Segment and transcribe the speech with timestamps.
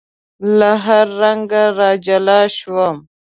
[0.57, 2.97] له هر رنګ را جلا شوم